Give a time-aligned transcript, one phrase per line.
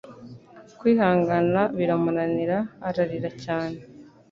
[0.79, 2.57] kwihangana biramunanira
[2.87, 3.29] ararira.
[3.43, 3.77] cyane